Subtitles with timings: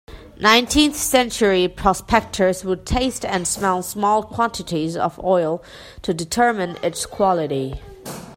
[0.39, 5.63] Nineteenth-century prospectors would taste and smell small quantities of oil
[6.01, 7.79] to determine its quality.